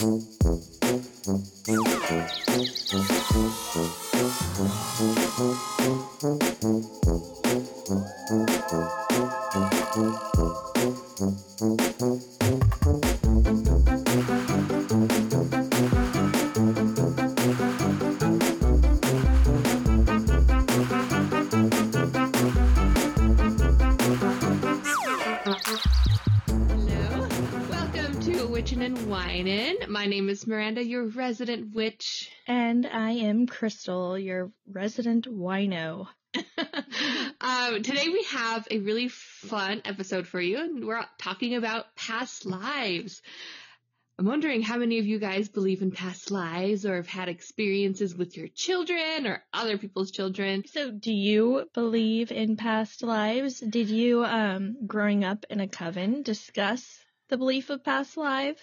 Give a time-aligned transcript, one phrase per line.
[0.00, 0.22] And
[1.66, 1.79] Whinin'.
[30.00, 32.30] My name is Miranda, your resident witch.
[32.46, 36.06] And I am Christal, your resident wino.
[37.42, 42.46] um, today we have a really fun episode for you, and we're talking about past
[42.46, 43.20] lives.
[44.18, 48.14] I'm wondering how many of you guys believe in past lives or have had experiences
[48.14, 50.64] with your children or other people's children.
[50.66, 53.60] So, do you believe in past lives?
[53.60, 56.88] Did you, um, growing up in a coven, discuss
[57.28, 58.62] the belief of past lives?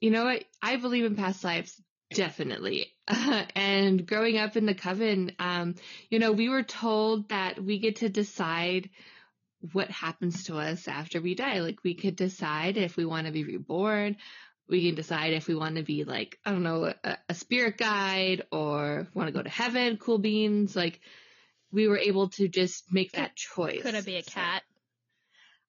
[0.00, 0.44] You know what?
[0.62, 1.80] I believe in past lives,
[2.12, 2.86] definitely.
[3.54, 5.74] and growing up in the coven, um,
[6.08, 8.90] you know, we were told that we get to decide
[9.72, 11.60] what happens to us after we die.
[11.60, 14.16] Like we could decide if we want to be reborn.
[14.68, 17.76] We can decide if we want to be like, I don't know, a, a spirit
[17.76, 20.74] guide or want to go to heaven, cool beans.
[20.74, 21.00] Like
[21.72, 23.82] we were able to just make that choice.
[23.82, 24.62] Could I be a So, cat?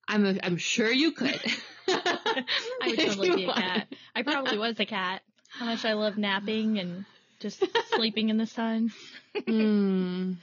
[0.08, 1.40] I'm a, I'm sure you could.
[1.88, 2.44] I
[2.86, 3.88] would totally be a cat.
[4.14, 5.22] I probably was a cat.
[5.50, 7.04] How much I love napping and
[7.40, 7.62] just
[7.94, 8.92] sleeping in the sun.
[9.36, 10.36] Mm.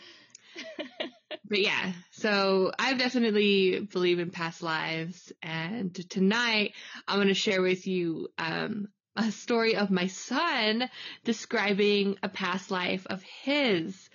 [1.49, 6.73] but yeah, so I definitely believe in past lives, and tonight
[7.07, 10.89] I'm going to share with you um, a story of my son
[11.23, 14.09] describing a past life of his.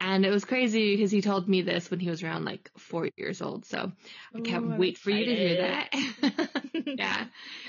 [0.00, 3.08] And it was crazy because he told me this when he was around like four
[3.16, 3.64] years old.
[3.64, 3.92] So
[4.34, 6.54] I can't Ooh, wait for you to hear that.
[6.86, 7.26] yeah.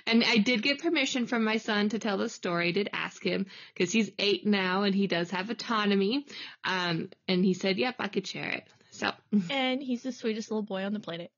[0.07, 2.69] And I did get permission from my son to tell the story.
[2.69, 6.25] I did ask him because he's eight now and he does have autonomy.
[6.63, 8.67] Um, and he said, yep, I could share it.
[8.91, 9.11] So
[9.49, 11.31] And he's the sweetest little boy on the planet.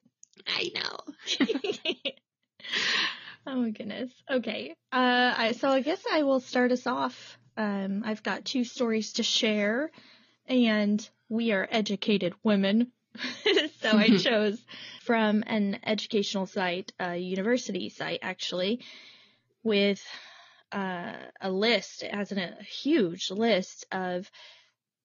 [0.46, 0.98] I know.
[3.48, 4.12] oh my goodness.
[4.30, 4.76] Okay.
[4.92, 7.38] Uh, I, so I guess I will start us off.
[7.58, 9.90] Um, I've got two stories to share,
[10.48, 12.92] and we are educated women.
[13.82, 14.64] so I chose
[15.04, 18.82] from an educational site, a university site actually,
[19.64, 20.04] with
[20.72, 22.04] uh, a list.
[22.04, 24.30] It has an, a huge list of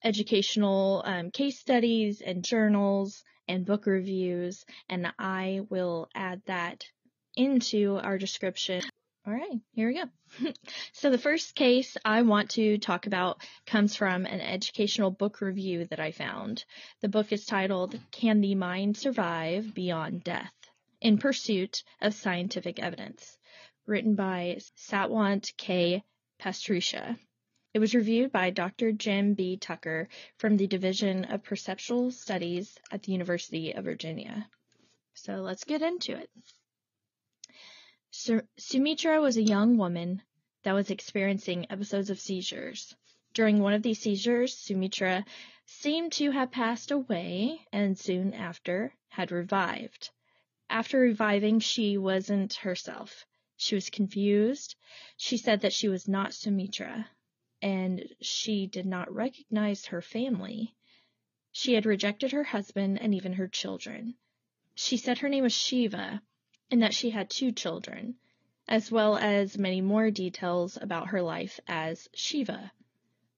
[0.03, 6.85] educational um, case studies and journals and book reviews, and I will add that
[7.35, 8.83] into our description.
[9.25, 10.51] All right, here we go.
[10.91, 15.85] so the first case I want to talk about comes from an educational book review
[15.85, 16.65] that I found.
[16.99, 20.51] The book is titled Can the Mind Survive Beyond Death?
[20.99, 23.37] In Pursuit of Scientific Evidence,
[23.85, 26.03] written by Satwant K.
[26.37, 27.17] Pasricha.
[27.73, 28.91] It was reviewed by Dr.
[28.91, 29.55] Jim B.
[29.55, 34.49] Tucker from the Division of Perceptual Studies at the University of Virginia.
[35.13, 36.29] So let's get into it.
[38.15, 40.21] Su- Sumitra was a young woman
[40.61, 42.95] that was experiencing episodes of seizures.
[43.33, 45.25] During one of these seizures, Sumitra
[45.65, 50.11] seemed to have passed away and soon after had revived.
[50.69, 53.25] After reviving, she wasn't herself.
[53.57, 54.75] She was confused.
[55.17, 57.09] She said that she was not Sumitra
[57.63, 60.75] and she did not recognize her family.
[61.51, 64.13] She had rejected her husband and even her children.
[64.75, 66.21] She said her name was Shiva
[66.73, 68.15] and that she had two children,
[68.67, 72.71] as well as many more details about her life as Shiva.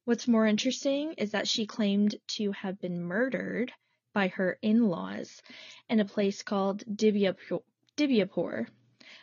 [0.05, 3.73] What's more interesting is that she claimed to have been murdered
[4.13, 5.41] by her in-laws
[5.89, 8.67] in a place called Dibyapur,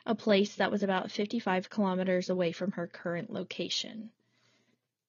[0.05, 4.11] a place that was about 55 kilometers away from her current location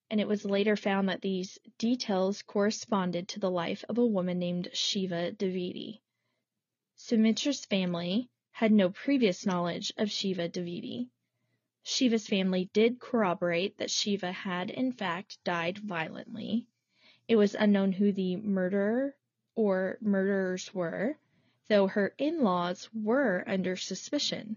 [0.09, 4.39] and it was later found that these details corresponded to the life of a woman
[4.39, 5.99] named Shiva Devidi.
[6.95, 11.09] Sumitra's family had no previous knowledge of Shiva Devidi.
[11.83, 16.65] Shiva's family did corroborate that Shiva had in fact died violently.
[17.27, 19.15] It was unknown who the murderer
[19.55, 21.17] or murderers were,
[21.67, 24.56] though her in-laws were under suspicion.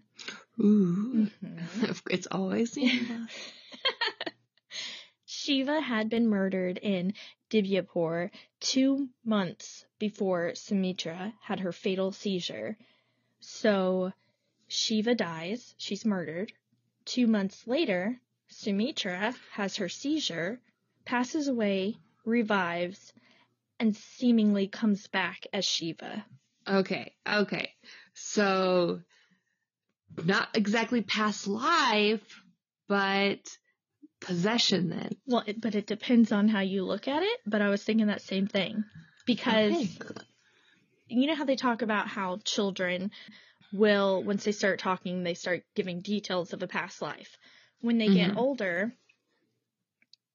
[0.60, 1.28] Ooh.
[1.42, 2.02] Mhm.
[2.10, 3.30] It's always the in-laws.
[5.26, 7.14] Shiva had been murdered in
[7.50, 12.76] Dibyapur two months before Sumitra had her fatal seizure.
[13.48, 14.12] So
[14.66, 16.52] Shiva dies, she's murdered.
[17.04, 20.60] Two months later, Sumitra has her seizure,
[21.04, 21.94] passes away,
[22.24, 23.12] revives,
[23.78, 26.26] and seemingly comes back as Shiva.
[26.66, 27.70] Okay, okay.
[28.14, 29.02] So,
[30.24, 32.42] not exactly past life,
[32.88, 33.38] but
[34.20, 35.12] possession then.
[35.24, 37.40] Well, it, but it depends on how you look at it.
[37.46, 38.84] But I was thinking that same thing
[39.24, 39.88] because Okay.
[41.08, 43.10] You know how they talk about how children
[43.72, 47.36] will, once they start talking, they start giving details of a past life.
[47.80, 48.36] When they get Mhm.
[48.36, 48.92] older,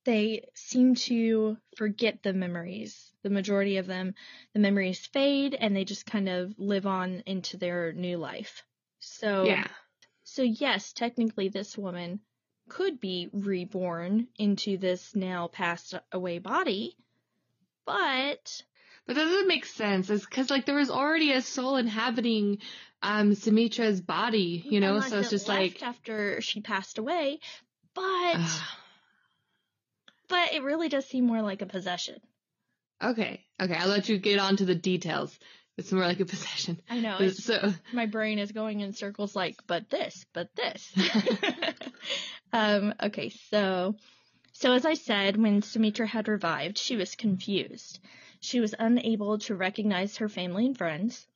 [0.03, 3.13] they seem to forget the memories.
[3.23, 4.15] The majority of them,
[4.53, 8.63] the memories fade and they just kind of live on into their new life.
[8.99, 9.67] So, Yeah.
[10.23, 12.21] so yes, technically this woman
[12.69, 16.95] could be reborn into this now passed away body,
[17.85, 18.63] But
[19.07, 20.09] that doesn't make sense.
[20.09, 22.59] It's because like there was already a soul inhabiting
[23.01, 27.39] um Sumitra's body, you know, unless so it's it just like after she passed away,
[27.93, 28.39] but
[30.27, 32.19] but it really does seem more like a possession.
[33.03, 33.43] Okay.
[33.61, 35.37] Okay, I'll let you get on to the details.
[35.77, 36.79] It's more like a possession.
[36.89, 40.93] I know it's, So my brain is going in circles like, but this, but this.
[42.53, 43.95] um, okay, so
[44.53, 47.99] so as I said, when Sumitra had revived, she was confused.
[48.41, 51.27] She was unable to recognize her family and friends.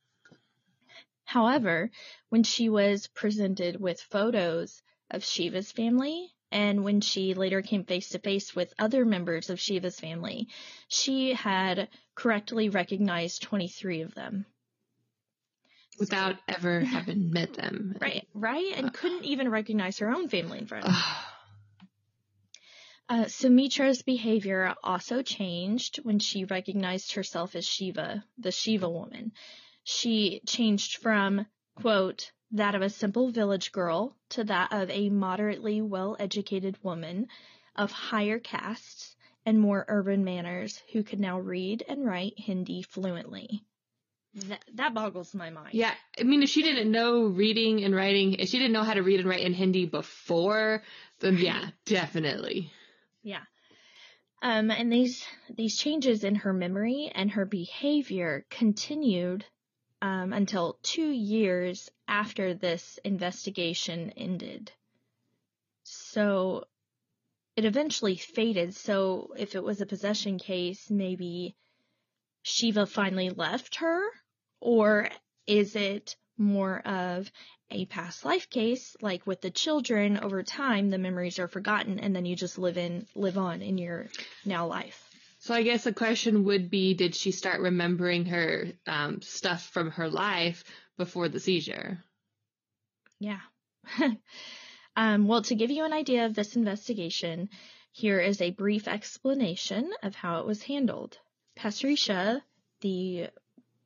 [1.23, 1.91] However,
[2.29, 8.09] when she was presented with photos of Shiva's family, and when she later came face
[8.09, 10.47] to face with other members of Shiva's family,
[10.87, 14.45] she had correctly recognized 23 of them.
[15.99, 17.95] without ever having met them.
[18.01, 20.87] Right, right, and uh, couldn't even recognize her own family and friends.
[20.89, 21.23] Ugh.
[23.07, 29.31] Uh, Sumitra's behavior also changed when she recognized herself as Shiva, the Shiva woman.
[29.83, 35.81] She changed from, quote, that of a simple village girl to that of a moderately
[35.81, 37.27] well educated woman
[37.75, 39.15] of higher castes
[39.45, 43.63] and more urban manners who could now read and write Hindi fluently.
[44.33, 45.73] That, that boggles my mind.
[45.73, 48.95] Yeah, I mean, if she didn't know reading and writing, if she didn't know how
[48.95, 50.83] to read and write in Hindi before,
[51.19, 52.71] then yeah, definitely.
[53.25, 53.41] Yeah.
[54.43, 59.43] Um, and these these changes in her memory and her behavior continued
[59.99, 64.71] um, until two years after this investigation ended.
[65.83, 66.65] So
[67.55, 68.75] it eventually faded.
[68.75, 71.55] So if it was a possession case, maybe
[72.43, 74.03] Shiva finally left her,
[74.59, 75.09] or
[75.47, 77.31] is it more of
[77.71, 82.15] a past life case, like with the children, over time the memories are forgotten and
[82.15, 84.07] then you just live in live on in your
[84.45, 85.09] now life.
[85.39, 89.91] So I guess the question would be, did she start remembering her um, stuff from
[89.91, 90.63] her life
[90.97, 92.03] before the seizure?
[93.19, 93.41] Yeah.
[94.95, 97.49] um, well, to give you an idea of this investigation,
[97.91, 101.17] here is a brief explanation of how it was handled.
[101.55, 102.41] Pasricha,
[102.81, 103.29] the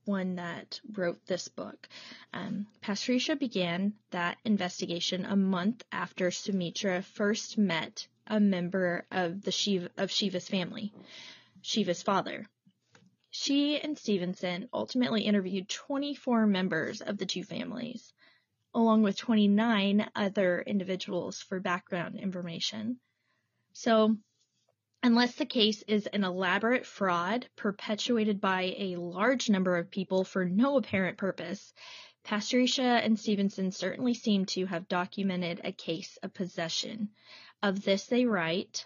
[0.09, 1.87] one that wrote this book,
[2.33, 2.67] um,
[3.39, 10.11] began that investigation a month after Sumitra first met a member of the Shiva, of
[10.11, 10.91] Shiva's family,
[11.61, 12.47] Shiva's father.
[13.29, 18.11] She and Stevenson ultimately interviewed 24 members of the two families
[18.73, 22.99] along with 29 other individuals for background information.
[23.73, 24.17] So,
[25.01, 30.45] unless the case is an elaborate fraud perpetuated by a large number of people for
[30.45, 31.73] no apparent purpose,
[32.25, 37.09] Pasricha and Stevenson certainly seem to have documented a case of possession.
[37.63, 38.85] Of this they write,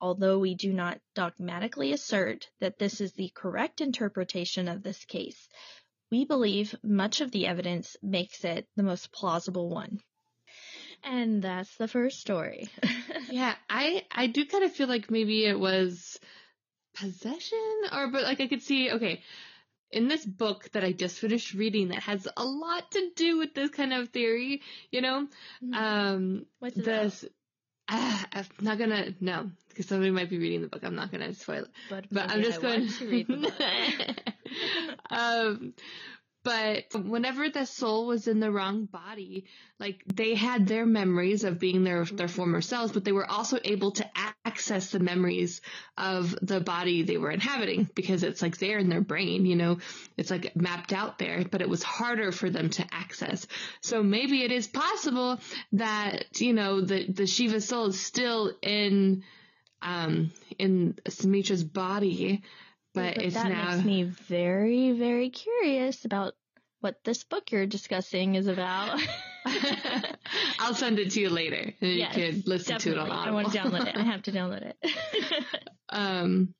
[0.00, 5.48] although we do not dogmatically assert that this is the correct interpretation of this case,
[6.10, 10.00] we believe much of the evidence makes it the most plausible one.
[11.04, 12.68] And that's the first story.
[13.32, 16.20] Yeah, I I do kind of feel like maybe it was
[16.94, 17.58] possession
[17.90, 19.22] or but like I could see okay
[19.90, 23.54] in this book that I just finished reading that has a lot to do with
[23.54, 24.60] this kind of theory,
[24.90, 25.28] you know,
[25.74, 27.24] um What's this
[27.88, 30.84] ah, I'm not gonna no because somebody might be reading the book.
[30.84, 31.70] I'm not gonna spoil it.
[31.88, 34.96] but, but I'm just I going to read the book.
[35.10, 35.74] um,
[36.44, 39.46] but whenever the soul was in the wrong body,
[39.78, 43.58] like they had their memories of being their their former selves, but they were also
[43.62, 44.10] able to
[44.44, 45.60] access the memories
[45.96, 49.78] of the body they were inhabiting because it's like there in their brain, you know,
[50.16, 53.46] it's like mapped out there, but it was harder for them to access.
[53.80, 55.38] So maybe it is possible
[55.72, 59.22] that you know the the Shiva soul is still in
[59.80, 62.42] um in Sumitra's body
[62.94, 66.34] but, it's that now makes me very, very curious about
[66.80, 69.00] what this book you're discussing is about.
[70.60, 73.28] I'll send it to you later and Yes, you can listen to it on Definitely.
[73.28, 73.96] I want to download it.
[73.96, 74.76] I have to download it.
[75.88, 76.54] um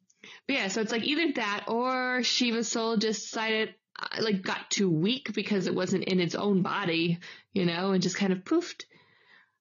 [0.46, 4.68] but yeah so it's like either that or Shiva's soul just decided uh, like got
[4.68, 7.20] too weak because it wasn't in its own body
[7.52, 8.84] you know and just kind of poofed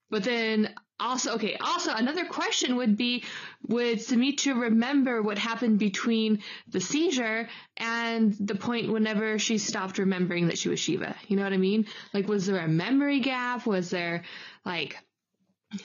[0.10, 3.24] but then also, okay, also another question would be,
[3.68, 10.48] would Sumitra remember what happened between the seizure and the point whenever she stopped remembering
[10.48, 11.16] that she was Shiva?
[11.28, 11.88] You know what I mean?
[12.14, 13.66] Like, was there a memory gap?
[13.66, 14.24] Was there,
[14.64, 14.98] like,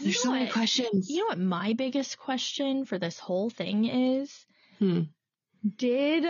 [0.00, 1.08] there's so many questions.
[1.08, 4.46] You know what my biggest question for this whole thing is?
[4.78, 5.02] Hmm.
[5.76, 6.26] Did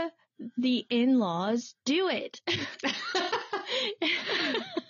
[0.59, 2.41] the in-laws do it?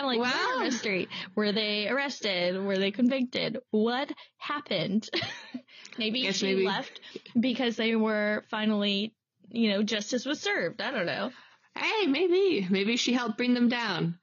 [0.00, 0.60] I'm like, wow.
[0.60, 1.08] mystery.
[1.34, 2.62] Were they arrested?
[2.62, 3.58] Were they convicted?
[3.70, 5.08] What happened?
[5.98, 6.66] maybe she maybe.
[6.66, 7.00] left
[7.38, 9.14] because they were finally,
[9.50, 10.80] you know, justice was served.
[10.80, 11.30] I don't know.
[11.76, 12.66] Hey, maybe.
[12.70, 14.18] Maybe she helped bring them down.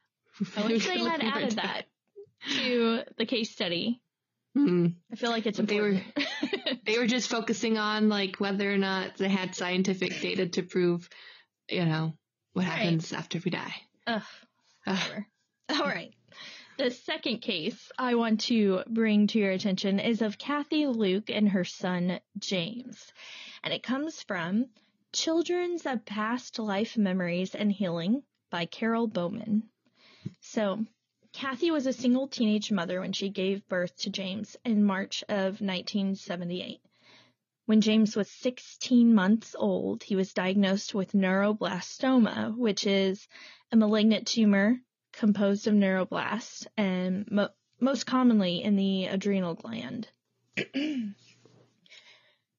[0.55, 1.83] I wish they had added that
[2.55, 4.01] to the case study.
[4.57, 4.87] Mm-hmm.
[5.11, 6.03] I feel like it's important.
[6.15, 10.47] They were, they were just focusing on like whether or not they had scientific data
[10.47, 11.07] to prove,
[11.69, 12.13] you know,
[12.53, 12.71] what right.
[12.71, 13.75] happens after we die.
[14.07, 14.23] Ugh.
[14.87, 15.23] Ugh.
[15.69, 16.13] All right.
[16.77, 21.49] The second case I want to bring to your attention is of Kathy Luke and
[21.49, 23.11] her son James.
[23.63, 24.67] And it comes from
[25.11, 29.63] Children's of Past Life Memories and Healing by Carol Bowman.
[30.39, 30.85] So,
[31.33, 35.59] Kathy was a single teenage mother when she gave birth to James in March of
[35.59, 36.79] 1978.
[37.65, 43.27] When James was 16 months old, he was diagnosed with neuroblastoma, which is
[43.71, 44.79] a malignant tumor
[45.17, 50.07] composed of neuroblasts and mo- most commonly in the adrenal gland.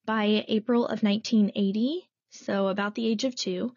[0.05, 3.75] By April of 1980, so about the age of two,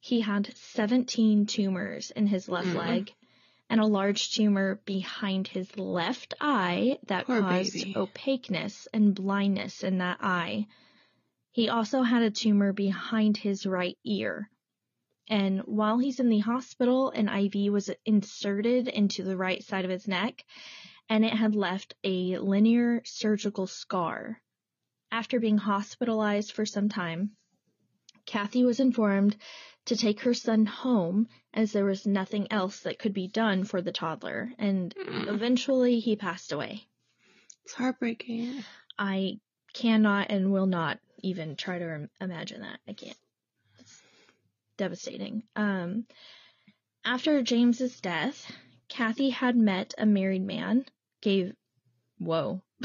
[0.00, 2.76] he had 17 tumors in his left mm.
[2.76, 3.14] leg
[3.70, 7.94] and a large tumor behind his left eye that Poor caused baby.
[7.96, 10.66] opaqueness and blindness in that eye.
[11.52, 14.50] He also had a tumor behind his right ear
[15.28, 19.90] and while he's in the hospital, an IV was inserted into the right side of
[19.90, 20.44] his neck
[21.08, 24.40] and it had left a linear surgical scar.
[25.10, 27.36] After being hospitalized for some time,
[28.26, 29.36] Kathy was informed
[29.86, 33.82] to take her son home as there was nothing else that could be done for
[33.82, 35.28] the toddler, and mm.
[35.28, 36.86] eventually he passed away.
[37.64, 38.64] It's heartbreaking.
[38.98, 39.40] I
[39.74, 42.80] cannot and will not even try to imagine that.
[42.88, 43.16] I can't
[44.76, 45.42] devastating.
[45.56, 46.06] Um,
[47.04, 48.50] after James's death,
[48.88, 50.84] Kathy had met a married man,
[51.20, 51.54] gave,
[52.18, 52.62] whoa.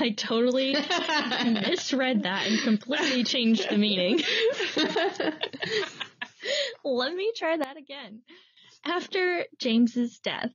[0.00, 4.20] I totally misread that and completely changed the meaning.
[6.84, 8.22] Let me try that again.
[8.84, 10.50] After James's death,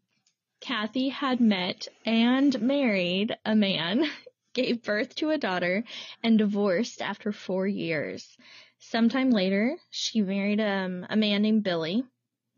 [0.59, 4.05] Kathy had met and married a man,
[4.53, 5.83] gave birth to a daughter,
[6.23, 8.37] and divorced after four years.
[8.89, 12.05] Sometime later, she married um, a man named Billy.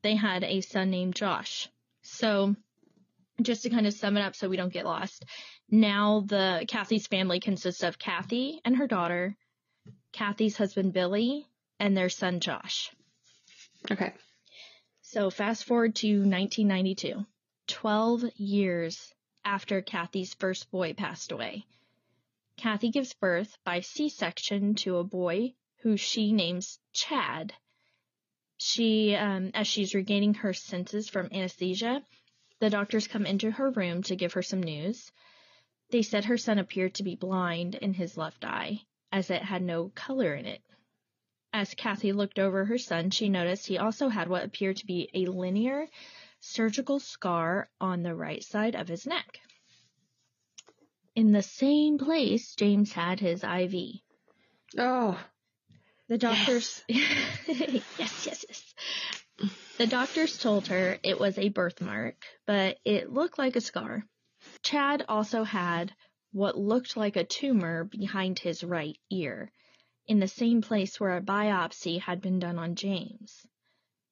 [0.04, 1.68] They had a son named Josh.
[2.04, 2.56] So,
[3.42, 5.26] just to kind of sum it up so we don't get lost,
[5.72, 9.36] now the Kathy's family consists of Kathy and her daughter,
[10.14, 11.48] Kathy's husband Billy,
[11.80, 12.92] and their son Josh.
[13.90, 14.14] Okay.
[15.02, 17.26] So fast forward to 1992,
[17.66, 21.66] 12 years after Kathy's first boy passed away.
[22.56, 27.54] Kathy gives birth by C-section to a boy who she names Chad.
[28.58, 32.04] She, um, as she's regaining her senses from anesthesia,
[32.60, 35.12] the doctors come into her room to give her some news.
[35.92, 38.82] They said her son appeared to be blind in his left eye,
[39.12, 40.62] as it had no color in it.
[41.54, 45.10] As Kathy looked over her son, she noticed he also had what appeared to be
[45.14, 45.88] a linear
[46.42, 49.40] surgical scar on the right side of his neck.
[51.16, 54.02] In the same place James had his IV.
[54.78, 55.20] Oh.
[56.10, 57.38] The doctors, yes.
[57.48, 58.74] yes, yes, yes.
[59.78, 64.04] The doctors told her it was a birthmark, but it looked like a scar.
[64.64, 65.94] Chad also had
[66.32, 69.52] what looked like a tumor behind his right ear,
[70.08, 73.46] in the same place where a biopsy had been done on James.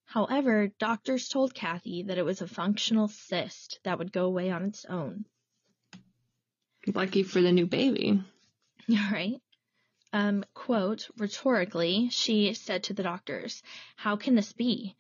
[0.06, 4.66] However, doctors told Kathy that it was a functional cyst that would go away on
[4.66, 5.25] its own.
[6.86, 8.22] Lucky for the new baby.
[9.12, 9.42] Right
[10.14, 13.62] um, quote, rhetorically, she said to the doctors,
[13.96, 14.96] How can this be?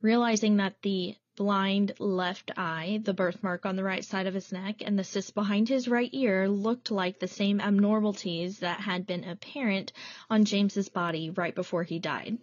[0.00, 4.82] Realizing that the blind left eye, the birthmark on the right side of his neck,
[4.84, 9.24] and the cyst behind his right ear looked like the same abnormalities that had been
[9.24, 9.92] apparent
[10.28, 12.38] on James's body right before he died.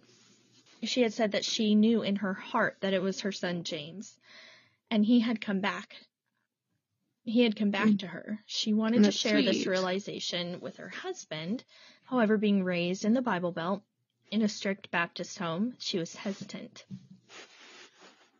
[0.82, 4.18] She had said that she knew in her heart that it was her son James,
[4.90, 5.96] and he had come back.
[7.30, 7.98] He had come back mm.
[8.00, 8.40] to her.
[8.46, 9.46] She wanted to share sweet.
[9.46, 11.64] this realization with her husband,
[12.10, 13.84] However, being raised in the Bible Belt
[14.32, 16.84] in a strict Baptist home, she was hesitant.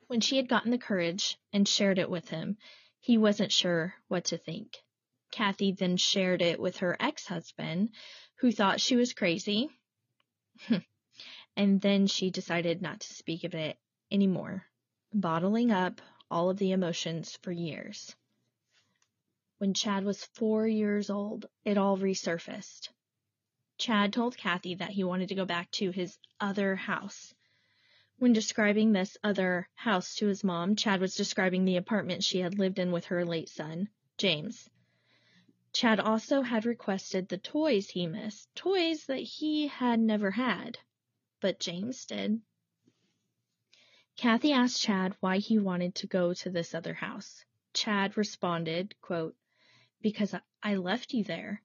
[0.09, 2.59] When she had gotten the courage and shared it with him,
[2.99, 4.83] He wasn't sure what to think.
[5.31, 7.91] Kathy then shared it with her ex-husband,
[8.39, 9.71] who thought she was crazy.
[11.57, 13.79] and then she decided not to speak of it
[14.11, 14.67] anymore,
[15.15, 18.17] bottling up all of the emotions for years.
[19.61, 22.89] When Chad was four years old, it all resurfaced.
[23.77, 27.35] Chad told Kathy that he wanted to go back to his other house.
[28.17, 32.59] When describing this other house to his mom, Chad was describing the apartment she had
[32.59, 34.71] lived in with her late son, James.
[35.75, 40.79] Chad also had requested the toys he missed, toys that he had never had,
[41.39, 42.41] but James did.
[44.17, 47.45] Kathy asked Chad why he wanted to go to this other house.
[47.75, 49.37] Chad responded, quote,
[50.01, 51.63] because I left you there.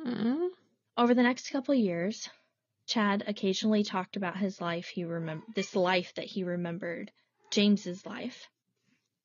[0.00, 0.46] Mm-hmm.
[0.96, 2.28] Over the next couple years,
[2.86, 7.10] Chad occasionally talked about his life he remember this life that he remembered,
[7.50, 8.48] James's life.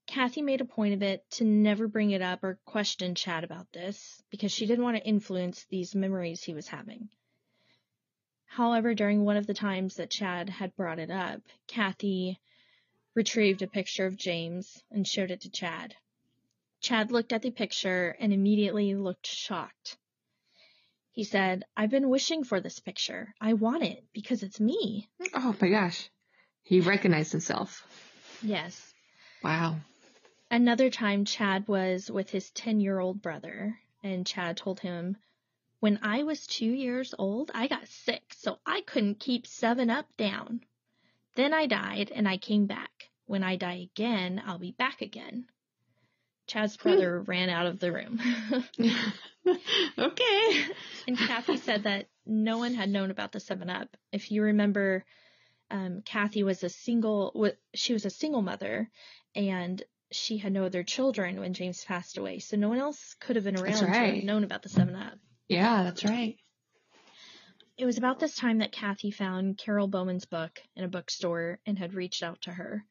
[0.08, 3.72] Kathy made a point of it to never bring it up or question Chad about
[3.72, 7.10] this because she didn't want to influence these memories he was having.
[8.46, 12.40] However, during one of the times that Chad had brought it up, Kathy
[13.14, 15.96] retrieved a picture of James and showed it to Chad.
[16.82, 19.98] Chad looked at the picture and immediately looked shocked.
[21.12, 23.34] He said, I've been wishing for this picture.
[23.42, 25.10] I want it because it's me.
[25.34, 26.10] Oh my gosh.
[26.64, 27.86] He recognized himself.
[28.42, 28.94] Yes.
[29.44, 29.78] Wow.
[30.52, 35.18] Another time, Chad was with his 10 year old brother, and Chad told him,
[35.80, 40.08] When I was two years old, I got sick, so I couldn't keep 7 Up
[40.16, 40.62] down.
[41.36, 43.10] Then I died, and I came back.
[43.26, 45.46] When I die again, I'll be back again.
[46.50, 48.20] Chad's brother ran out of the room.
[49.98, 50.66] okay.
[51.08, 53.96] And Kathy said that no one had known about the 7 Up.
[54.12, 55.06] If you remember,
[55.72, 58.90] um, Kathy was a single, she was a single mother,
[59.34, 63.38] and she had no other children when James passed away, so no one else could
[63.38, 64.10] have been around right.
[64.10, 65.18] to have known about the Seven Up.
[65.48, 66.38] Yeah, that's right.
[67.78, 71.80] It was about this time that Kathy found Carol Bowman's book in a bookstore and
[71.80, 72.84] had reached out to her.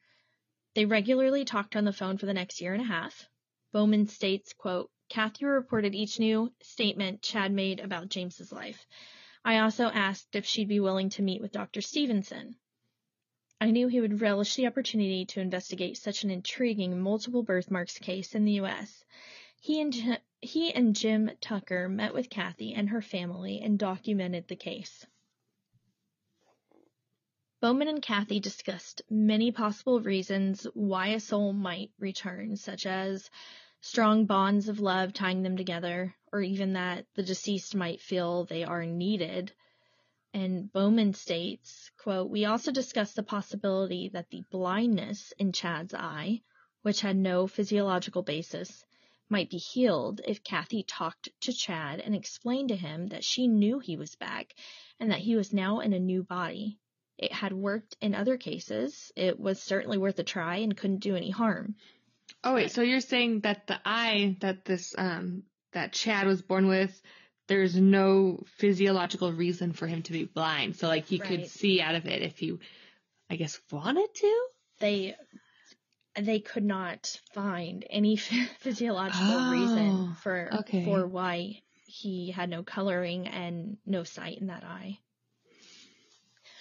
[0.74, 3.28] They regularly talked on the phone for the next year and a half.
[3.70, 8.86] Bowman states, quote, Kathy reported each new statement Chad made about James's life.
[9.44, 11.80] I also asked if she'd be willing to meet with Dr.
[11.80, 12.56] Stevenson.
[13.60, 18.34] I knew he would relish the opportunity to investigate such an intriguing multiple birthmarks case
[18.34, 19.04] in the U.S.
[19.60, 24.56] He and, he and Jim Tucker met with Kathy and her family and documented the
[24.56, 25.04] case.
[27.60, 33.30] Bowman and Kathy discussed many possible reasons why a soul might return, such as
[33.80, 38.62] strong bonds of love tying them together, or even that the deceased might feel they
[38.62, 39.52] are needed
[40.34, 46.42] and Bowman states, quote, We also discussed the possibility that the blindness in Chad's eye,
[46.82, 48.84] which had no physiological basis,
[49.28, 53.78] might be healed if Kathy talked to Chad and explained to him that she knew
[53.78, 54.54] he was back
[55.00, 56.78] and that he was now in a new body.
[57.18, 59.12] It had worked in other cases.
[59.16, 61.74] It was certainly worth a try and couldn't do any harm.
[62.44, 66.68] Oh wait, so you're saying that the eye that this um that Chad was born
[66.68, 67.02] with
[67.48, 70.76] there's no physiological reason for him to be blind.
[70.76, 71.28] So like he right.
[71.28, 72.58] could see out of it if he,
[73.28, 74.46] I guess, wanted to.
[74.78, 75.16] They
[76.14, 78.16] they could not find any
[78.60, 80.84] physiological oh, reason for okay.
[80.84, 84.98] for why he had no coloring and no sight in that eye.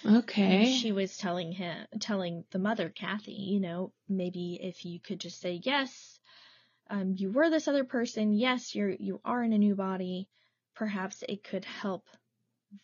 [0.06, 0.42] Okay.
[0.42, 5.20] And she was telling him, telling the mother, Kathy, you know, maybe if you could
[5.20, 6.18] just say yes,
[6.90, 8.32] um, you were this other person.
[8.32, 10.28] Yes, you're you are in a new body
[10.78, 12.06] perhaps it could help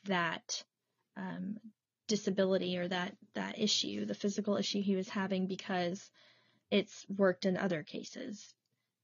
[0.07, 0.65] that
[1.17, 1.57] um,
[2.09, 6.11] disability or that that issue, the physical issue he was having, because
[6.71, 8.53] it's worked in other cases.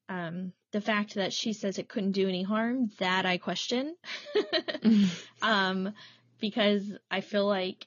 [0.09, 3.95] Um, the fact that she says it couldn't do any harm, that I question,
[5.43, 5.95] um,
[6.41, 7.87] because I feel like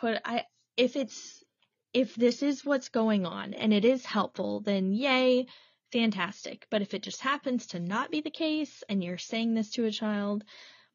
[0.00, 0.44] put I
[0.76, 1.44] if it's
[1.92, 5.46] if this is what's going on and it is helpful, then yay,
[5.92, 6.66] fantastic.
[6.70, 9.86] But if it just happens to not be the case and you're saying this to
[9.86, 10.44] a child,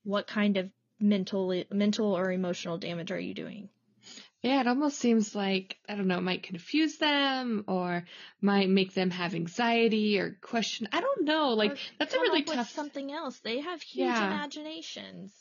[0.03, 3.69] what kind of mental mental or emotional damage are you doing?
[4.41, 8.05] Yeah, it almost seems like, I don't know, it might confuse them or
[8.41, 10.87] might make them have anxiety or question.
[10.91, 11.49] I don't know.
[11.49, 12.71] Like, or that's a really tough.
[12.71, 13.39] something else.
[13.39, 14.25] They have huge yeah.
[14.25, 15.31] imaginations.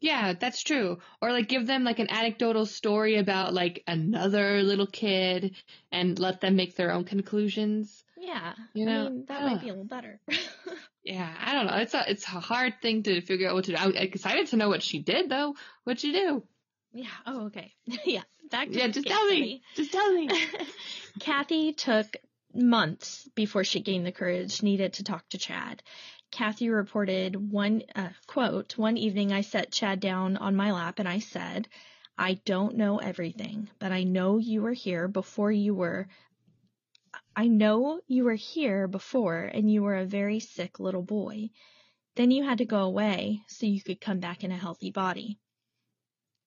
[0.00, 0.98] Yeah, that's true.
[1.22, 5.56] Or like give them like an anecdotal story about like another little kid
[5.90, 8.04] and let them make their own conclusions.
[8.18, 8.54] Yeah.
[8.74, 10.20] You know, I mean, that might be a little better.
[11.04, 11.76] yeah, I don't know.
[11.76, 13.78] It's a it's a hard thing to figure out what to do.
[13.78, 15.54] I'm excited to know what she did though.
[15.84, 16.42] What'd she do?
[16.92, 17.06] Yeah.
[17.26, 17.74] Oh, okay.
[18.04, 18.22] yeah.
[18.50, 18.88] Back to yeah.
[18.88, 19.62] Just tell me.
[19.74, 20.28] Just tell me.
[21.20, 22.16] Kathy took
[22.54, 25.82] months before she gained the courage needed to talk to Chad.
[26.30, 31.08] Kathy reported one uh, quote, one evening I set Chad down on my lap and
[31.08, 31.68] I said,
[32.18, 36.08] I don't know everything, but I know you were here before you were
[37.34, 41.50] I know you were here before and you were a very sick little boy.
[42.14, 45.38] Then you had to go away so you could come back in a healthy body.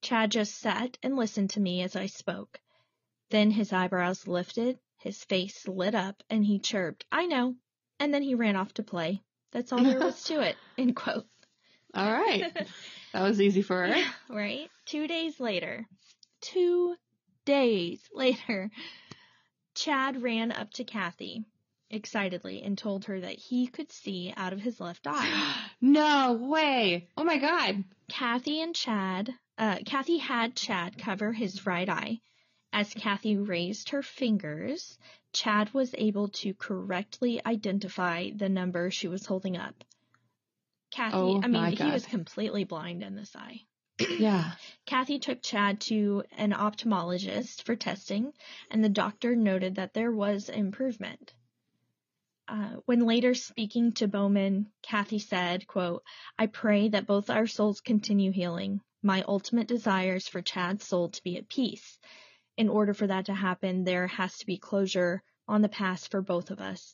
[0.01, 2.59] Chad just sat and listened to me as I spoke.
[3.29, 7.55] Then his eyebrows lifted, his face lit up, and he chirped, I know.
[7.99, 9.21] And then he ran off to play.
[9.51, 10.55] That's all there was to it.
[10.77, 11.25] End quote.
[11.93, 12.43] All right.
[13.11, 13.95] That was easy for her.
[14.29, 14.69] right?
[14.85, 15.87] Two days later.
[16.41, 16.95] Two
[17.43, 18.69] days later.
[19.73, 21.43] Chad ran up to Kathy
[21.89, 25.55] excitedly and told her that he could see out of his left eye.
[25.81, 27.07] no way.
[27.17, 27.83] Oh my god.
[28.09, 32.19] Kathy and Chad, uh, Kathy had Chad cover his right eye.
[32.71, 34.97] As Kathy raised her fingers,
[35.33, 39.83] Chad was able to correctly identify the number she was holding up.
[40.91, 41.93] Kathy, Oh I mean, he God.
[41.93, 43.61] was completely blind in this eye.
[44.19, 44.51] Yeah.
[44.85, 48.33] Kathy took Chad to an ophthalmologist for testing,
[48.69, 51.33] and the doctor noted that there was improvement.
[52.47, 56.03] Uh, when later speaking to Bowman, Kathy said, quote,
[56.37, 58.81] I pray that both our souls continue healing.
[59.03, 61.99] My ultimate desire is for Chad's soul to be at peace.
[62.59, 66.21] In order for that to happen, there has to be closure on the past for
[66.21, 66.93] both of us.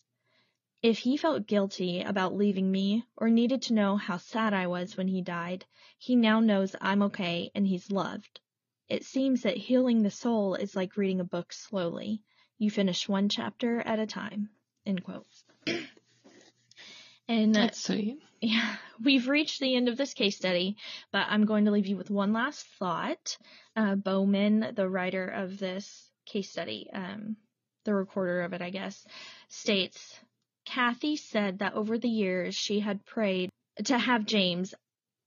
[0.84, 4.96] If he felt guilty about leaving me or needed to know how sad I was
[4.96, 5.66] when he died,
[5.98, 8.42] he now knows I'm okay and he's loved.
[8.90, 12.22] It seems that healing the soul is like reading a book slowly.
[12.60, 14.52] You finish one chapter at a time.
[14.86, 15.26] End quote.
[17.28, 18.22] and That's sweet.
[19.04, 20.78] we've reached the end of this case study,
[21.12, 23.38] but I'm going to leave you with one last thought.
[23.76, 27.38] Uh, Bowman, the writer of this case study, um,
[27.84, 29.06] the recorder of it, I guess,
[29.48, 30.20] states
[30.66, 33.52] Kathy said that over the years she had prayed
[33.84, 34.74] to have James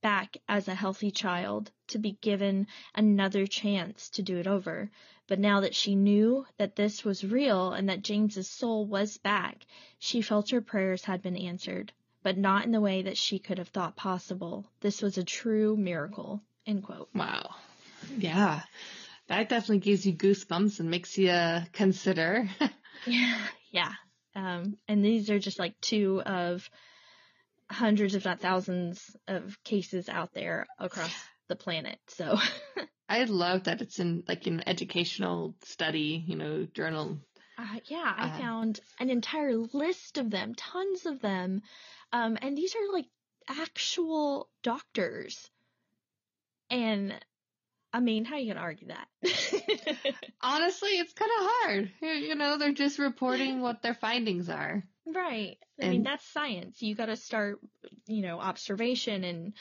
[0.02, 4.90] back as a healthy child, to be given another chance to do it over.
[5.26, 9.64] But now that she knew that this was real and that James's soul was back,
[9.98, 11.92] she felt her prayers had been answered,
[12.28, 14.70] but not in the way that she could have thought possible.
[14.82, 16.42] This was a true miracle.
[16.66, 17.08] End quote.
[17.14, 17.54] Wow.
[18.18, 18.60] Yeah.
[19.28, 22.46] That definitely gives you goosebumps and makes you uh, consider.
[23.06, 23.38] Yeah.
[23.70, 23.92] Yeah.
[24.34, 26.68] Um, and these are just like two of
[27.70, 31.14] hundreds, if not thousands, of cases out there across
[31.48, 31.98] the planet.
[32.08, 32.38] So,
[33.08, 37.20] I love that it's in like an educational study, you know, journal.
[37.58, 41.62] Uh, yeah, I Uh, found an entire list of them, tons of them.
[42.12, 43.06] Um, and these are like
[43.48, 45.50] actual doctors.
[46.70, 47.14] And
[47.92, 49.08] I mean, how are you gonna argue that?
[50.42, 51.92] Honestly, it's kind of hard.
[52.02, 54.84] You you know, they're just reporting what their findings are.
[55.06, 55.56] Right.
[55.82, 56.82] I mean, that's science.
[56.82, 57.60] You got to start,
[58.06, 59.52] you know, observation and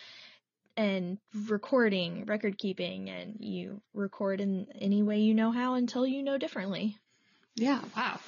[0.76, 6.22] and recording, record keeping, and you record in any way you know how until you
[6.22, 6.98] know differently.
[7.58, 7.82] Yeah.
[7.96, 8.20] Wow.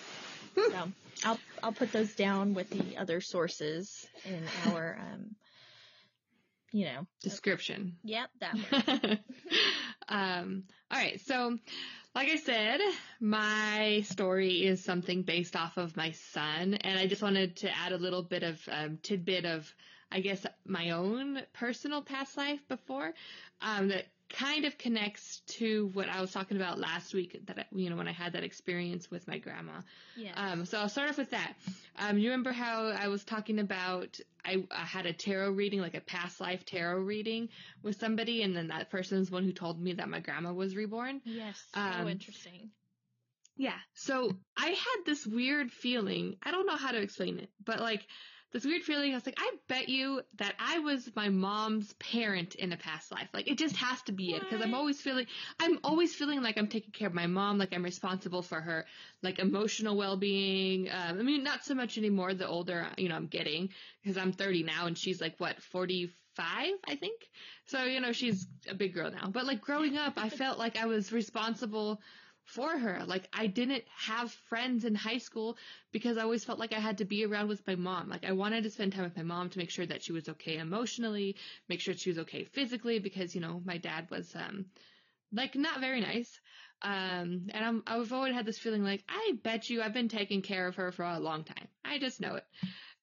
[0.56, 0.92] So
[1.24, 5.36] I'll I'll put those down with the other sources in our um,
[6.72, 7.98] you know, Description.
[8.04, 8.54] yep, that
[9.04, 9.20] one.
[10.08, 11.20] um, all right.
[11.22, 11.58] So,
[12.16, 12.80] like I said,
[13.20, 17.92] my story is something based off of my son, and I just wanted to add
[17.92, 19.72] a little bit of um, tidbit of,
[20.12, 23.14] I guess, my own personal past life before
[23.62, 27.40] um, that kind of connects to what I was talking about last week.
[27.46, 29.82] That you know when I had that experience with my grandma.
[30.16, 30.34] Yeah.
[30.36, 31.54] Um, so I'll start off with that.
[31.98, 35.96] Um, you remember how I was talking about I, I had a tarot reading, like
[35.96, 37.50] a past life tarot reading
[37.84, 41.22] with somebody, and then that person's one who told me that my grandma was reborn.
[41.26, 41.62] yes.
[41.74, 42.70] so um, interesting.
[43.58, 43.78] Yeah.
[43.94, 46.38] So I had this weird feeling.
[46.42, 48.06] I don't know how to explain it, but like
[48.52, 49.12] this weird feeling.
[49.12, 53.12] I was like, I bet you that I was my mom's parent in a past
[53.12, 53.30] life.
[53.34, 55.28] Like it just has to be it because I'm always feeling,
[55.60, 57.58] I'm always feeling like I'm taking care of my mom.
[57.58, 58.86] Like I'm responsible for her,
[59.22, 60.90] like emotional well-being.
[60.90, 62.34] Um, I mean, not so much anymore.
[62.34, 63.70] The older, you know, I'm getting
[64.02, 66.12] because I'm 30 now and she's like what 45,
[66.88, 67.22] I think.
[67.66, 69.30] So you know, she's a big girl now.
[69.30, 72.02] But like growing up, I felt like I was responsible
[72.50, 73.04] for her.
[73.06, 75.58] Like I didn't have friends in high school
[75.92, 78.10] because I always felt like I had to be around with my mom.
[78.10, 80.30] Like I wanted to spend time with my mom to make sure that she was
[80.30, 81.36] okay emotionally,
[81.70, 84.66] make sure she was okay physically because, you know, my dad was um
[85.32, 86.40] like not very nice.
[86.82, 90.42] Um and I'm I've always had this feeling like I bet you I've been taking
[90.42, 91.68] care of her for a long time.
[91.86, 92.46] I just know it.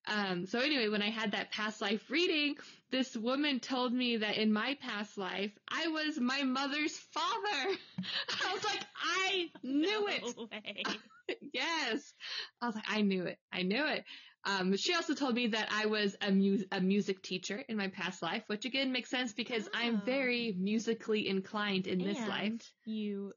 [0.07, 2.55] Um, so anyway, when I had that past life reading,
[2.89, 7.77] this woman told me that in my past life, I was my mother's father.
[8.45, 10.97] I was like, I knew it.
[11.53, 12.13] yes.
[12.61, 13.37] I was like, I knew it.
[13.51, 14.05] I knew it.
[14.45, 17.89] Um, she also told me that I was a, mu- a music teacher in my
[17.89, 19.71] past life, which again makes sense because oh.
[19.77, 22.73] I'm very musically inclined in this and life.
[22.85, 23.33] You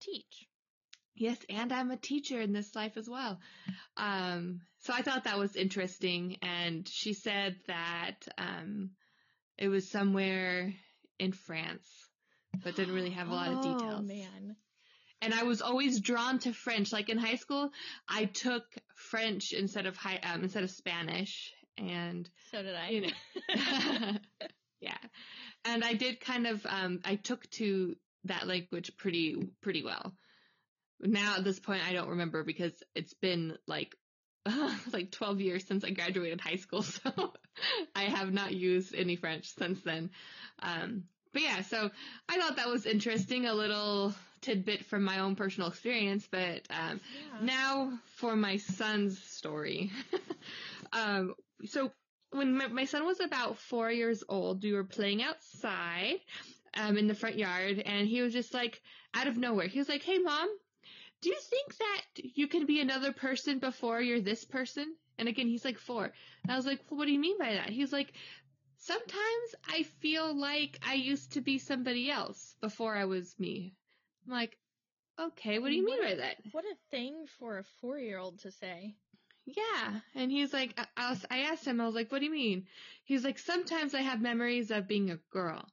[0.00, 0.46] teach.
[1.16, 3.38] Yes, and I'm a teacher in this life as well.
[3.96, 6.38] Um, so I thought that was interesting.
[6.42, 8.90] And she said that um,
[9.56, 10.74] it was somewhere
[11.18, 11.88] in France,
[12.64, 14.00] but didn't really have a lot of details.
[14.00, 14.56] Oh, man.
[15.22, 16.92] And I was always drawn to French.
[16.92, 17.70] Like in high school,
[18.08, 18.64] I took
[18.96, 21.52] French instead of high, um, instead of Spanish.
[21.78, 22.88] And so did I.
[22.88, 24.18] You know,
[24.80, 24.98] yeah.
[25.64, 30.12] And I did kind of, um, I took to that language pretty, pretty well
[31.00, 33.94] now at this point I don't remember because it's been like
[34.46, 37.32] uh, like 12 years since I graduated high school, so
[37.94, 40.10] I have not used any French since then.
[40.60, 41.90] Um, but yeah, so
[42.28, 46.28] I thought that was interesting, a little tidbit from my own personal experience.
[46.30, 47.00] But um,
[47.40, 47.44] yeah.
[47.44, 49.90] now for my son's story.
[50.92, 51.90] um, so
[52.30, 56.20] when my, my, son was about four years old, we were playing outside
[56.74, 58.80] um, in the front yard, and he was just like
[59.12, 59.66] out of nowhere.
[59.66, 60.48] He was like, "Hey, mom."
[61.24, 64.94] Do you think that you can be another person before you're this person?
[65.16, 66.12] And again, he's like four.
[66.42, 67.70] And I was like, well, what do you mean by that?
[67.70, 68.12] He's like,
[68.76, 73.72] sometimes I feel like I used to be somebody else before I was me.
[74.26, 74.58] I'm like,
[75.18, 76.36] okay, what do you mean by that?
[76.52, 78.94] What a thing for a four year old to say.
[79.46, 80.00] Yeah.
[80.14, 82.66] And he's like, I, was, I asked him, I was like, what do you mean?
[83.04, 85.64] He's like, sometimes I have memories of being a girl.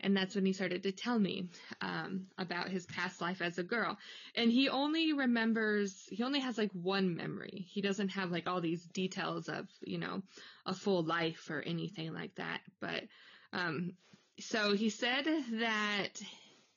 [0.00, 3.62] And that's when he started to tell me um, about his past life as a
[3.62, 3.96] girl.
[4.34, 7.66] And he only remembers, he only has like one memory.
[7.70, 10.22] He doesn't have like all these details of, you know,
[10.66, 12.60] a full life or anything like that.
[12.80, 13.04] But
[13.52, 13.92] um,
[14.38, 16.20] so he said that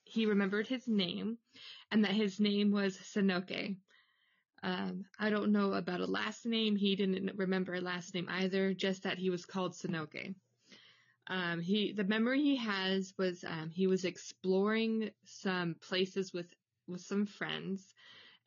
[0.05, 1.37] he remembered his name
[1.91, 3.75] and that his name was Sanoke.
[4.63, 6.75] Um, I don't know about a last name.
[6.75, 10.35] He didn't remember a last name either, just that he was called Sanoke.
[11.29, 16.47] Um, he the memory he has was um, he was exploring some places with
[16.87, 17.93] with some friends,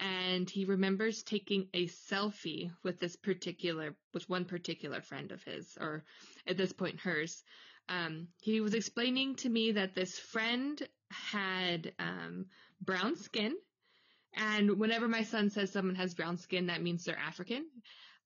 [0.01, 5.79] and he remembers taking a selfie with this particular with one particular friend of his,
[5.81, 6.05] or
[6.47, 7.45] at this point hers.
[7.89, 12.47] Um, he was explaining to me that this friend had um,
[12.81, 13.55] brown skin,
[14.35, 17.65] and whenever my son says someone has brown skin, that means they're African.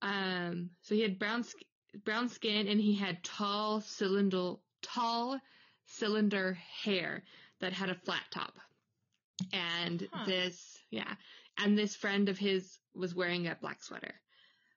[0.01, 1.67] Um, so he had brown skin
[2.03, 5.39] brown skin and he had tall cylinder tall
[5.85, 7.23] cylinder hair
[7.59, 8.53] that had a flat top.
[9.53, 10.25] And huh.
[10.25, 11.13] this, yeah,
[11.57, 14.15] and this friend of his was wearing a black sweater.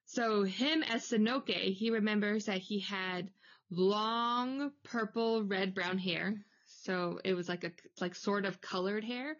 [0.06, 3.30] So him as Sanoke, he remembers that he had
[3.70, 6.35] long purple, red, brown hair.
[6.66, 9.37] So it was like a, like sort of colored hair,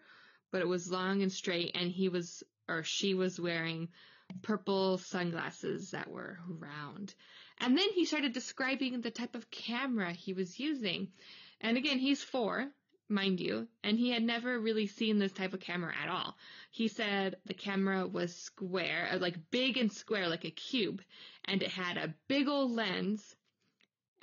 [0.51, 3.89] but it was long and straight and he was, or she was wearing
[4.41, 7.13] purple sunglasses that were round.
[7.61, 11.09] And then he started describing the type of camera he was using.
[11.61, 12.71] And again, he's four,
[13.07, 16.35] mind you, and he had never really seen this type of camera at all.
[16.71, 21.03] He said the camera was square, uh, like big and square, like a cube,
[21.45, 23.35] and it had a big old lens.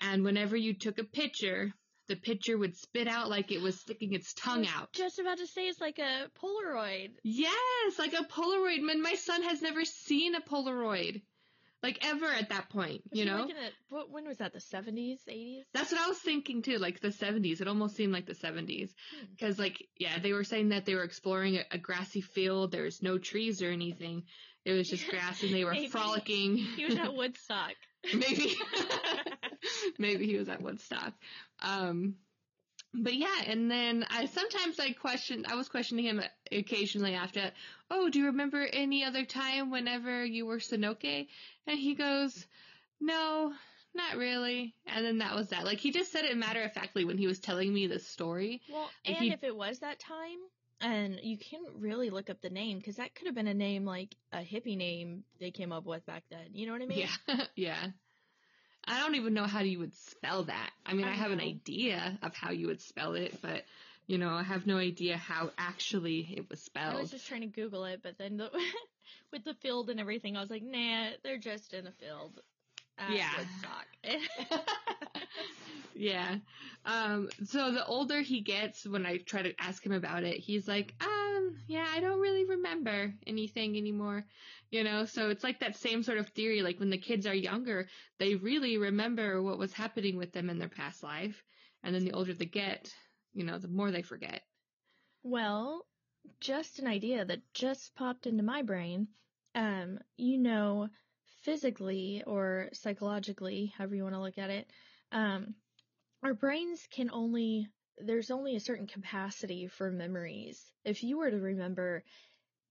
[0.01, 1.73] And whenever you took a picture,
[2.09, 4.93] the picture would spit out like it was sticking its tongue out.
[4.95, 7.11] Just about to say it's like a Polaroid.
[7.23, 8.81] Yes, like a Polaroid.
[8.81, 11.23] Man, my son has never seen a Polaroid
[11.83, 13.45] like ever at that point, you know?
[13.45, 14.53] At, what, when was that?
[14.53, 15.63] The 70s, 80s?
[15.73, 17.61] That's what I was thinking too, like the 70s.
[17.61, 18.91] It almost seemed like the 70s.
[19.31, 19.63] Because, hmm.
[19.63, 22.73] like, yeah, they were saying that they were exploring a, a grassy field.
[22.73, 24.25] There was no trees or anything.
[24.65, 26.57] It was just grass and they were frolicking.
[26.57, 27.75] He was at Woodstock.
[28.13, 28.57] Maybe.
[29.99, 31.13] Maybe he was at Woodstock.
[31.61, 32.17] Um,
[32.95, 37.51] but yeah, and then I sometimes I question I was questioning him occasionally after,
[37.91, 41.29] oh, do you remember any other time whenever you were Sanoke?
[41.67, 42.47] And he goes,
[43.01, 43.53] no,
[43.95, 44.75] not really.
[44.87, 45.65] And then that was that.
[45.65, 48.61] Like he just said it matter of factly when he was telling me the story.
[48.71, 50.39] Well, and, he, if it was that time,
[50.81, 53.85] and you can't really look up the name because that could have been a name
[53.85, 56.47] like a hippie name they came up with back then.
[56.53, 57.09] You know what I mean?
[57.27, 57.87] Yeah, yeah.
[58.87, 60.71] I don't even know how you would spell that.
[60.87, 63.65] I mean, I, I have an idea of how you would spell it, but
[64.09, 66.97] you know, I have no idea how actually it was spelled.
[66.97, 68.51] I was just trying to Google it, but then the,
[69.33, 72.41] with the field and everything, I was like, nah, they're just in a field.
[73.11, 73.31] yeah.
[75.95, 76.37] yeah.
[76.87, 80.67] Um, so the older he gets, when I try to ask him about it, he's
[80.67, 84.25] like, um, yeah, I don't really remember anything anymore.
[84.71, 86.63] You know, so it's like that same sort of theory.
[86.63, 90.59] Like when the kids are younger, they really remember what was happening with them in
[90.59, 91.45] their past life.
[91.83, 92.93] And then the older they get,
[93.35, 94.43] you know, the more they forget.
[95.23, 95.87] Well,
[96.41, 99.09] just an idea that just popped into my brain.
[99.55, 100.89] Um, you know,
[101.43, 104.71] physically or psychologically, however you want to look at it,
[105.13, 105.55] um,
[106.23, 110.73] our brains can only there's only a certain capacity for memories.
[110.85, 112.05] If you were to remember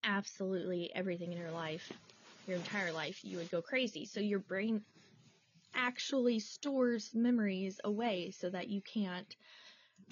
[0.04, 2.00] absolutely everything in your life,
[2.46, 4.06] your entire life, you would go crazy.
[4.06, 4.84] So your brain
[5.76, 9.36] actually stores memories away so that you can't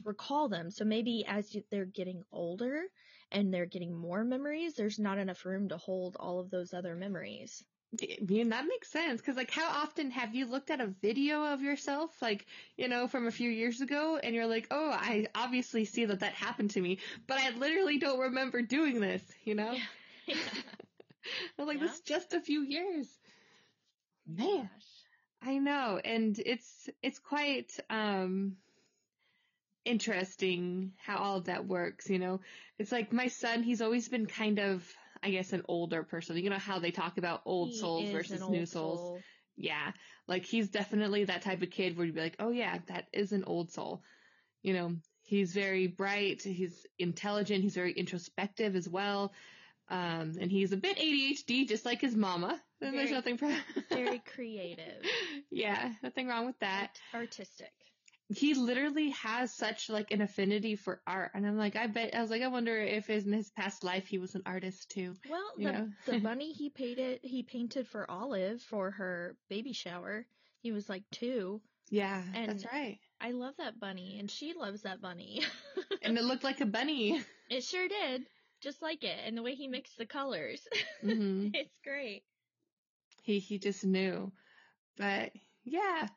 [0.04, 0.72] recall them.
[0.72, 2.84] So maybe as they're getting older
[3.32, 6.96] and they're getting more memories, there's not enough room to hold all of those other
[6.96, 7.64] memories.
[8.02, 9.22] I mean, that makes sense.
[9.22, 12.46] Cause like, how often have you looked at a video of yourself, like,
[12.78, 16.20] you know, from a few years ago and you're like, oh, I obviously see that
[16.20, 19.76] that happened to me, but I literally don't remember doing this, you know?
[20.28, 20.36] Yeah.
[21.60, 21.88] I'm like, yeah.
[21.88, 23.08] this just a few years.
[24.28, 24.70] Man.
[24.74, 25.50] Gosh.
[25.50, 26.00] I know.
[26.04, 28.58] And it's, it's quite, um,
[29.86, 32.42] interesting how all of that works, you know?
[32.78, 34.84] It's like my son, he's always been kind of,
[35.24, 36.38] I guess, an older person.
[36.38, 39.00] You know how they talk about old he souls versus new souls?
[39.00, 39.20] Soul.
[39.56, 39.92] Yeah.
[40.28, 43.32] Like he's definitely that type of kid where you'd be like, oh yeah, that is
[43.32, 44.02] an old soul.
[44.62, 49.32] You know, he's very bright, he's intelligent, he's very introspective as well.
[49.88, 52.60] Um, and he's a bit ADHD, just like his mama.
[52.82, 53.54] And very, there's nothing pro-
[53.90, 55.04] very creative.
[55.52, 57.00] Yeah, nothing wrong with that.
[57.14, 57.72] Artistic
[58.30, 61.32] he literally has such like an affinity for art.
[61.34, 64.08] And i'm like i bet i was like i wonder if in his past life
[64.08, 68.62] he was an artist too well the, the bunny he painted he painted for olive
[68.62, 70.26] for her baby shower.
[70.62, 71.62] He was like two.
[71.92, 72.98] Yeah and that's right.
[73.22, 75.42] I love that bunny and she loves that bunny.
[76.02, 77.24] And it looked like a bunny.
[77.50, 78.24] It sure did
[78.62, 80.68] just like it and the way he mixed the colors.
[81.04, 81.50] Mm-hmm.
[81.54, 82.24] it's great.
[83.22, 84.32] He he just knew.
[84.98, 85.32] But
[85.64, 86.08] yeah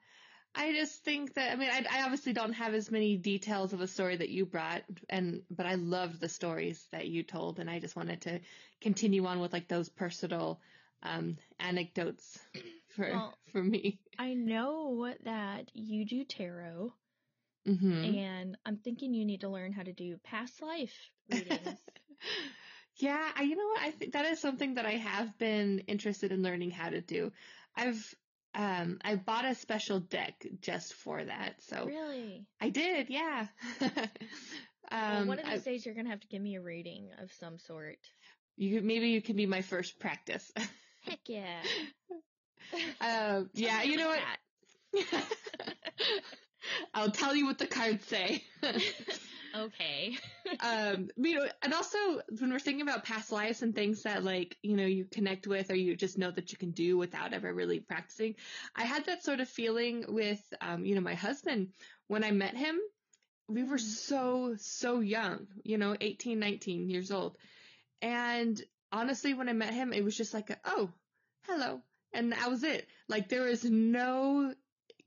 [0.58, 3.80] I just think that I mean I, I, obviously don't have as many details of
[3.80, 7.70] a story that you brought, and but I loved the stories that you told, and
[7.70, 8.40] I just wanted to
[8.80, 10.60] continue on with like those personal
[11.04, 12.40] um, anecdotes
[12.88, 14.00] for well, for me.
[14.18, 16.92] I know that you do tarot,
[17.66, 18.04] mm-hmm.
[18.16, 20.94] and I'm thinking you need to learn how to do past life
[21.30, 21.78] readings.
[22.96, 23.82] yeah, I, you know what?
[23.82, 27.30] I think that is something that I have been interested in learning how to do.
[27.76, 28.12] I've
[28.58, 31.54] um, I bought a special deck just for that.
[31.60, 33.46] So really, I did, yeah.
[33.80, 33.90] um,
[34.90, 37.32] well, one of these I, days, you're gonna have to give me a reading of
[37.34, 37.98] some sort.
[38.56, 40.50] You maybe you can be my first practice.
[41.02, 41.60] Heck yeah.
[43.00, 44.20] um, yeah, you know what?
[46.92, 48.42] I'll tell you what the cards say.
[49.66, 50.16] Okay.
[50.60, 51.98] um, you know, and also
[52.38, 55.70] when we're thinking about past lives and things that like, you know, you connect with
[55.70, 58.34] or you just know that you can do without ever really practicing.
[58.74, 61.68] I had that sort of feeling with, um, you know, my husband
[62.06, 62.78] when I met him.
[63.50, 63.86] We were mm-hmm.
[63.86, 67.36] so, so young, you know, 18, 19 years old.
[68.02, 68.60] And
[68.92, 70.90] honestly, when I met him, it was just like, a, oh,
[71.46, 71.80] hello.
[72.12, 72.86] And that was it.
[73.08, 74.52] Like there was no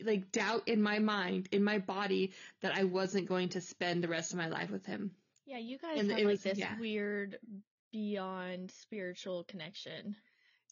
[0.03, 4.07] like doubt in my mind, in my body that I wasn't going to spend the
[4.07, 5.11] rest of my life with him.
[5.45, 6.79] Yeah, you guys and have like was, this yeah.
[6.79, 7.37] weird
[7.91, 10.15] beyond spiritual connection.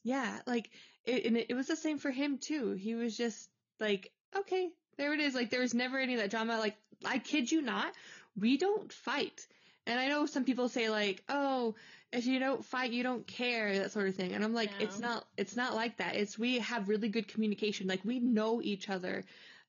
[0.03, 0.69] Yeah, like
[1.05, 2.71] it, and it, it was the same for him too.
[2.71, 5.35] He was just like, okay, there it is.
[5.35, 6.57] Like there was never any of that drama.
[6.57, 7.93] Like I kid you not,
[8.39, 9.45] we don't fight.
[9.89, 11.73] And I know some people say like, oh,
[12.13, 14.33] if you don't fight, you don't care, that sort of thing.
[14.33, 14.85] And I'm like, no.
[14.85, 16.15] it's not, it's not like that.
[16.15, 17.87] It's we have really good communication.
[17.87, 19.25] Like we know each other,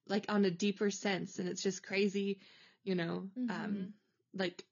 [0.08, 2.38] like on a deeper sense, and it's just crazy,
[2.84, 3.28] you know.
[3.38, 3.50] Mm-hmm.
[3.50, 3.94] Um,
[4.34, 4.62] like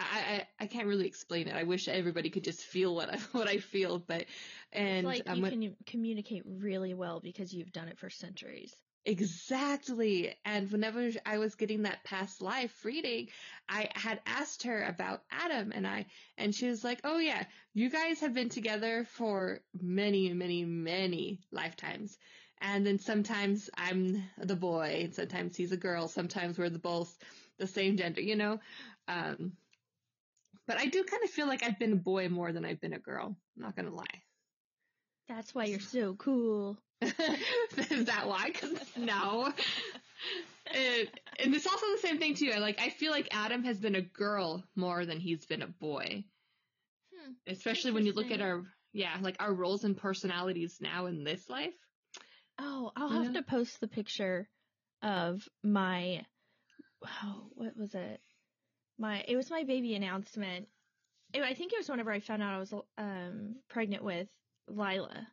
[0.00, 1.54] I, I, I can't really explain it.
[1.54, 4.24] I wish everybody could just feel what I what I feel, but
[4.72, 8.74] and it's like um, you can communicate really well because you've done it for centuries.
[9.06, 10.34] Exactly.
[10.46, 13.28] And whenever I was getting that past life reading,
[13.68, 16.06] I had asked her about Adam and I,
[16.38, 21.40] and she was like, Oh yeah, you guys have been together for many, many, many
[21.52, 22.16] lifetimes.
[22.60, 26.08] And then sometimes I'm the boy and sometimes he's a girl.
[26.08, 27.18] Sometimes we're the both
[27.58, 28.60] the same gender, you know?
[29.06, 29.52] Um,
[30.66, 32.94] but I do kind of feel like I've been a boy more than I've been
[32.94, 33.36] a girl.
[33.56, 34.22] I'm not going to lie.
[35.28, 36.78] That's why you're so cool.
[37.02, 38.50] Is that why?
[38.50, 39.52] Cause no.
[40.66, 42.50] It, and it's also the same thing too.
[42.54, 45.66] I like I feel like Adam has been a girl more than he's been a
[45.66, 46.24] boy.
[47.14, 51.24] Hmm, Especially when you look at our yeah, like our roles and personalities now in
[51.24, 51.74] this life.
[52.58, 53.40] Oh, I'll have know?
[53.40, 54.48] to post the picture
[55.02, 56.24] of my
[57.04, 58.20] oh, what was it?
[58.98, 60.68] My it was my baby announcement.
[61.32, 64.28] It, I think it was whenever I found out I was um pregnant with
[64.68, 65.26] Lila.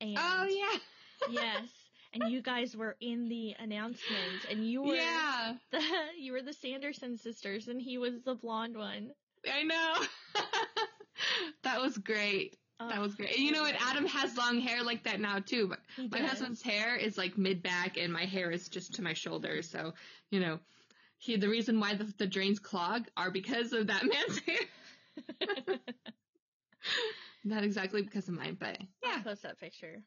[0.00, 0.78] Oh, and Oh yeah.
[1.26, 1.90] yes.
[2.12, 5.54] And you guys were in the announcement and you were Yeah.
[5.70, 5.82] the
[6.18, 9.12] you were the Sanderson sisters and he was the blonde one.
[9.50, 9.94] I know.
[11.62, 12.56] that was great.
[12.88, 13.36] That Oh, was great.
[13.36, 13.74] And you know what?
[13.80, 15.68] Adam has long hair like that now too.
[15.68, 15.80] But
[16.10, 19.68] my husband's hair is like mid back, and my hair is just to my shoulders.
[19.68, 19.94] So
[20.30, 20.58] you know,
[21.18, 24.60] he the reason why the, the drains clog are because of that man's hair.
[27.44, 30.02] Not exactly because of mine, but I'll yeah, post that picture.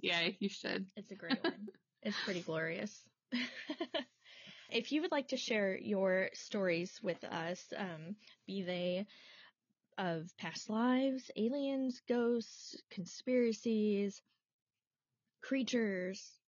[0.00, 0.86] yeah, you should.
[0.96, 1.68] It's a great one.
[2.02, 3.02] It's pretty glorious.
[4.70, 8.16] if you would like to share your stories with us, um,
[8.46, 9.06] be they
[9.98, 14.22] of past lives, aliens, ghosts, conspiracies,
[15.42, 16.38] creatures,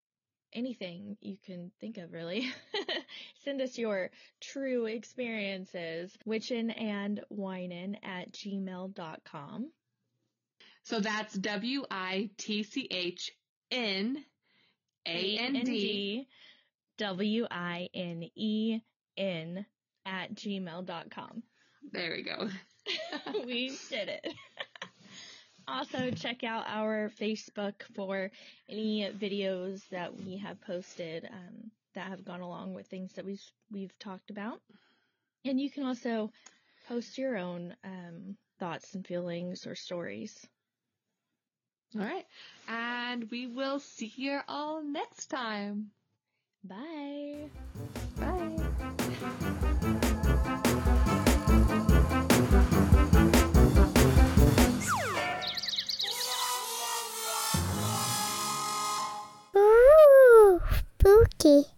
[0.52, 2.48] anything you can think of really,
[3.44, 4.10] send us your
[4.40, 9.72] true experiences, witchin and whinin at gmail.com.
[10.88, 13.30] So that's W I T C H
[13.70, 14.24] N
[15.06, 16.26] A N D.
[16.96, 18.80] W I N E
[19.18, 19.66] N
[20.06, 21.42] at gmail.com.
[21.92, 22.48] There we go.
[23.44, 24.32] we did it.
[25.68, 28.30] also, check out our Facebook for
[28.70, 33.44] any videos that we have posted um, that have gone along with things that we've
[33.70, 34.62] we've talked about.
[35.44, 36.32] And you can also
[36.88, 40.48] post your own um, thoughts and feelings or stories.
[41.96, 42.26] All right.
[42.68, 45.90] And we will see you all next time.
[46.62, 47.48] Bye.
[48.20, 48.56] Bye.
[59.56, 60.60] Ooh,
[60.98, 61.68] spooky.